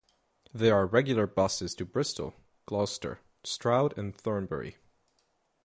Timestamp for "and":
3.99-4.17